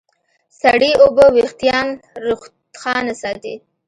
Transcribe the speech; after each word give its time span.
سړې 0.61 0.91
اوبه 1.03 1.25
وېښتيان 1.35 1.87
روښانه 2.25 3.13
ساتي. 3.21 3.55